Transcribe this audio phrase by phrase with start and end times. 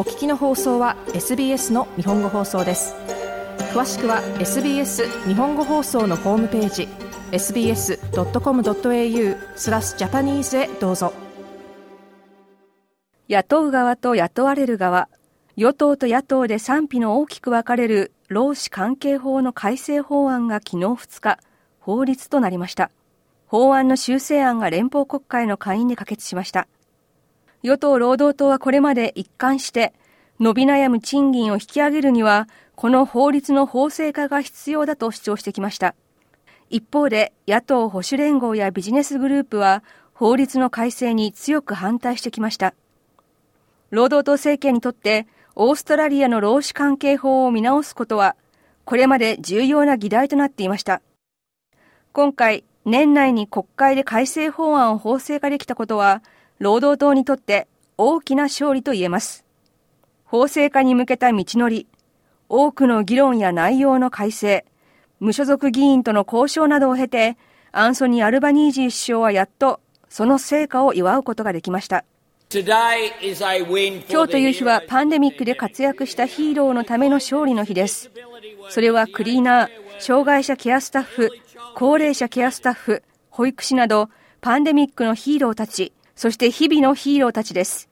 [0.00, 2.94] お聞きの放送は SBS の日本語放送です。
[3.74, 6.88] 詳しくは SBS 日本語放送のホームページ
[7.32, 7.98] sbs.com.au
[9.56, 11.12] スラスジャパニーズへどうぞ。
[13.28, 15.10] 雇う側と雇われる側
[15.56, 21.38] 与党と野党で賛否の大きく分かれる労使関係法の改正法案が昨日2日
[21.78, 22.90] 法律となりました。
[23.48, 26.68] 法案の修正案が連邦国会の下院で可決しました。
[27.62, 29.92] 与党労働党はこれまで一貫して
[30.38, 35.94] 伸び悩む賃金を引き上げるにはこの法律の法制化が必要だと主張してきました。
[36.70, 39.82] 一方で野党保守連合やビジネスグループは
[40.14, 42.74] 法律の改正に強く反対してきました。
[43.90, 48.36] 労働党政権にとってオーストラリアの労使関係法を見直すことは
[48.86, 51.02] これまで重要な議題となっていました。
[52.12, 56.22] 今回年内に国会で改正法案を法制化できたことは
[56.60, 59.46] 労働党にとって大きな勝利と言えます。
[60.24, 61.86] 法制化に向けた道のり、
[62.50, 64.66] 多くの議論や内容の改正、
[65.20, 67.38] 無所属議員との交渉などを経て、
[67.72, 69.80] アンソニー・アルバニージー首相はやっと
[70.10, 72.04] その成果を祝うことができました。
[72.52, 78.10] 今日という日はパンデミックで活躍したヒーローのための勝利の日です。
[78.68, 81.30] それはクリーナー、障害者ケアスタッフ、
[81.74, 84.10] 高齢者ケアスタッフ、保育士など
[84.42, 87.88] パンデミックのヒーローたち、そして日々のヒーローたちです。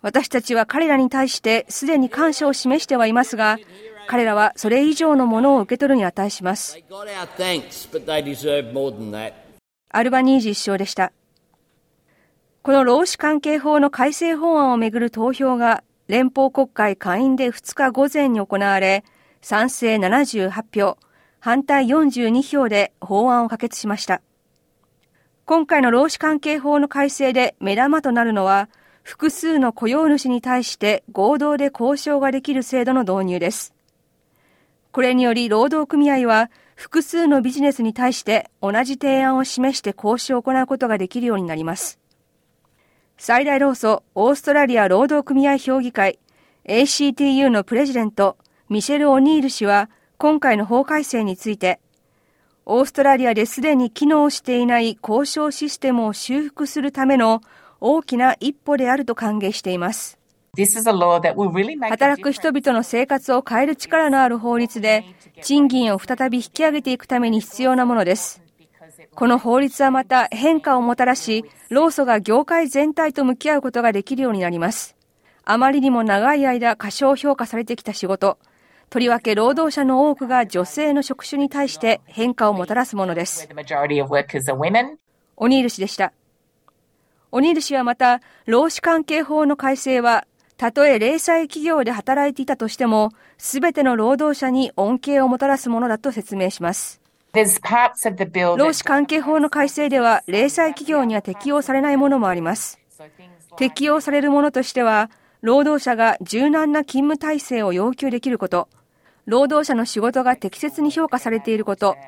[0.00, 3.58] 私たちは彼らに対してすでに感謝を示してはいますが、
[4.06, 6.78] 彼らはそれ以上のものを受け取るに値します。
[9.90, 11.12] アルバニージー首相でした。
[12.62, 19.02] この労使関係法の改正法案をめぐる投票が連邦国会下院で2日午前に行われ、
[19.42, 20.96] 賛成78票、
[21.40, 24.22] 反対42票で法案を可決しました。
[25.48, 28.68] 今回の労使関係法の改正で目玉となるのは、
[29.02, 33.72] 複数の雇用主に対して合同で交渉ができる制度の導入です。
[34.92, 41.98] これにより労働組合は複数のビジネスに対して同じ提案を示して交渉を行うことができるようになります。
[43.16, 46.18] 最大労組オーストラリア労働組合評議会
[46.66, 48.36] ACTU のプレジデント
[48.68, 51.80] ミシェル・オニール氏は今回の法改正について
[52.70, 57.40] オーストラリアですでに機能していない交渉システムを修復するための
[57.80, 60.18] 大きな一歩であると歓迎しています。
[61.88, 65.06] 働く人々の生活を変える力のある法律で、
[65.40, 68.42] 賃金を再び引き上げていくために必要なものです。
[69.14, 74.94] この法律はまた変化をもたらし、労組が業界全体と向き合うことができるようになります。
[75.46, 78.36] あまりにも長い間過小評価されてきた仕事、
[78.90, 83.46] とりわけ労働者の多くが女性の職種に対して変化をもたらすものです。
[85.36, 86.12] オニール氏でした。
[87.30, 97.02] オニール氏はまた、労使関係法の改正は、たとえ零細企業で働いていたとしても、すべての労働者に恩恵をもたらすものだと説明します。
[97.34, 102.80] 労使関係法の改正では、零細企業には適用されないものもあります。
[103.58, 105.10] 適用されるものとしては、
[105.42, 108.68] 労働者が柔軟な勤務体制を要求できること、
[109.28, 111.98] 労働者の仕事が適切に評価されていること、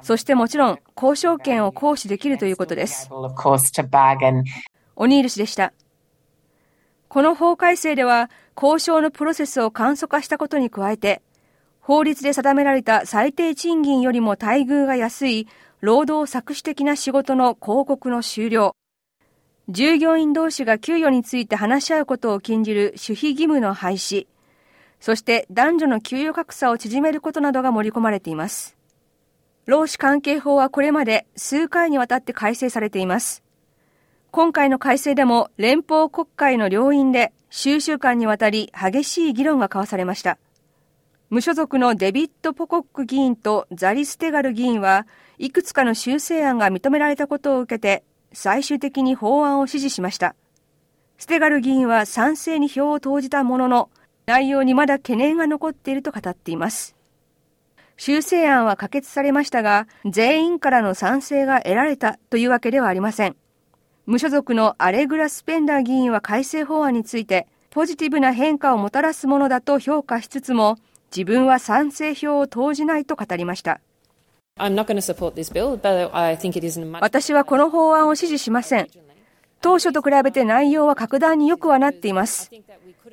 [0.00, 3.10] そしてもちろん交渉権を行使できるということです。
[3.12, 5.74] オニール氏でした。
[7.08, 11.20] この法改正では交渉のプロセスを簡素化したことに加えて、
[11.80, 15.48] 法律で定められた最低賃金よりも待遇が安い
[15.82, 18.74] 労働搾取的な仕事の広告の終了、
[19.68, 24.26] 従業員同士が給与について話し合うことを禁じる守秘義務の廃止、
[25.02, 28.76] そして男女の給与格差を縮めることなどが盛り込まれています。
[29.66, 33.42] 労使関係法はこれまで数回にわたって改正されています。
[34.30, 40.38] 今回の改正でも連邦国会の両院で数週間にわたり激しい議論が交わされました。
[41.30, 50.36] 無所属のデビッド・ポコック議員とザリステガル議員はいくつかの修正案が認められたことを受けて最終的に法案を支持しました。
[51.18, 53.90] ステガル議員は賛成に票を投じたものの
[54.26, 56.94] 内容にまだ懸念が残っていると語っています。
[57.96, 63.36] 修正案は可決されましたが、全員からの賛成が得られたというわけではありません。
[64.06, 70.76] 無所属のアレグラ・スペンダー議員は改正法案について、ポジティブな変化をもたらすものだと評価しつつも、
[71.16, 73.80] 自分は賛成票を投じないと語りました。
[77.00, 78.88] 私はこの法案を支持しません。
[79.62, 82.50] 当初と比べて内容は格段に良くはなっています。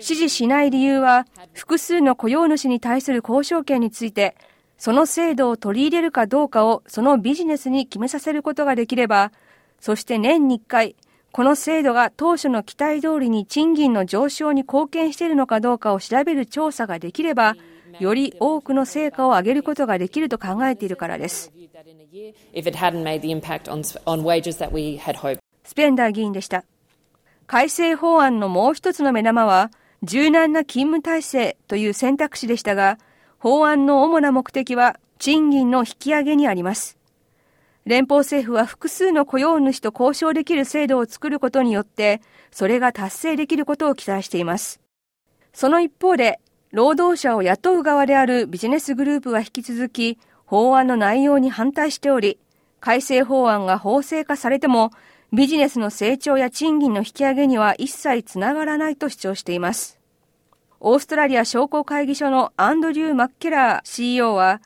[0.00, 4.34] 支持しない理由は、複数の雇用主に対する交渉権について、
[4.78, 9.32] その制度を取り入れるかどうかをそのビジネスに決めさせることができれば、
[9.80, 10.96] そして年に1回、
[11.32, 17.54] この制度が当初の期待通りに賃金の上昇に貢献しているのかどうかを調べる調査ができれば、
[18.00, 21.52] より多くの成果を上げることができると考えているからです。
[25.68, 26.64] スペンダー議員でした。
[27.46, 29.70] 改正法案のもう一つの目玉は、
[30.02, 32.98] 柔軟な勤務体制という選択肢でしたが、
[33.38, 36.96] 法案の主な目的は賃金の引き上げにあります。
[37.84, 44.80] 連邦政府は複数の雇用主と交渉できる制度を作ることによって、それが達成できることを期待しています。
[45.52, 46.40] その一方で、
[46.72, 52.38] 労働者を雇う側であるビジネスグループは引き続き、法案の内容に反対しており、
[52.80, 54.92] 改正法案が法制化されても、
[55.30, 60.00] ビジネスの成長や賃金の引き上げには一切つながらないと主張しています。
[60.80, 64.62] オーストラリア商工会議所のアンドリュー・マッケラー CEO は、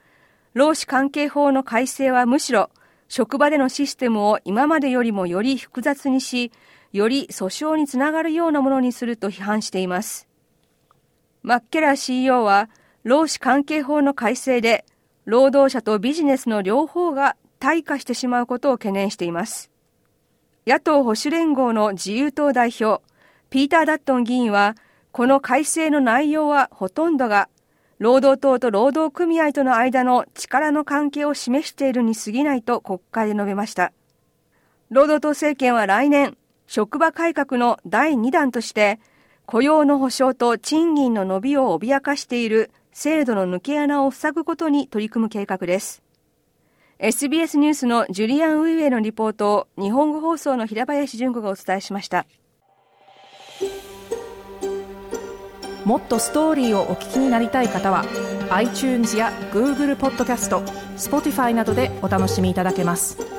[0.55, 2.71] 労使関係法の改正はむしろ
[3.09, 6.53] 職場でのシステムを今までよりもより複雑にし、
[6.93, 10.29] より訴訟につながるようなものにすると批判しています。
[11.43, 12.71] マッケラー CEO は、
[13.03, 14.85] 労使関係法の改正で、
[15.25, 19.72] 労働者とビジネスの両方が退化してしまうことを懸念しています。
[20.65, 23.03] 野党保守連合の自由党代表、
[23.51, 24.77] ピーター・ダットン議員は、
[25.11, 27.49] この改正の内容はほとんどが
[27.99, 33.93] 労働党と労働組合との間の力の関係を示しているに過ぎないと国会で述べました。
[34.91, 36.37] 労働党政権は来年、
[36.69, 39.01] 職場改革の第2弾として、
[39.47, 46.05] 雇用の保障と賃金の伸びを脅かしている制度の抜け穴を塞ぐことに取り組む計画です。
[47.03, 52.27] SBS ニュースのジュリアン・ウィウェイのリポートを日本語放送の平林純子がお伝えしました。
[55.85, 58.05] もっとストーリーをお聞きになりたい方は
[58.51, 60.61] iTunes や Google ポッドキャスト
[60.97, 63.32] Spotify などでお楽しみいただけます。